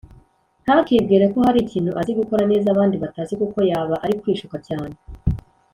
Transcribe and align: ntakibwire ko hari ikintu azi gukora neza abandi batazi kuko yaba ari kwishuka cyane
ntakibwire 0.63 1.25
ko 1.33 1.37
hari 1.47 1.59
ikintu 1.65 1.91
azi 1.99 2.11
gukora 2.19 2.43
neza 2.51 2.67
abandi 2.69 2.95
batazi 3.03 3.33
kuko 3.41 3.57
yaba 3.71 3.95
ari 4.03 4.13
kwishuka 4.21 4.57
cyane 4.67 4.95